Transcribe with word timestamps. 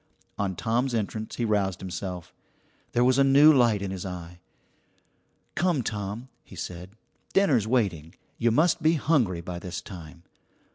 On 0.39 0.55
Tom's 0.55 0.95
entrance 0.95 1.35
he 1.35 1.45
roused 1.45 1.79
himself. 1.79 2.33
There 2.93 3.03
was 3.03 3.19
a 3.19 3.23
new 3.23 3.53
light 3.53 3.83
in 3.83 3.91
his 3.91 4.03
eye. 4.03 4.39
"Come, 5.53 5.83
Tom," 5.83 6.27
he 6.43 6.55
said, 6.55 6.95
"dinner's 7.33 7.67
waiting. 7.67 8.15
You 8.39 8.49
must 8.49 8.81
be 8.81 8.93
hungry 8.95 9.41
by 9.41 9.59
this 9.59 9.79
time." 9.79 10.23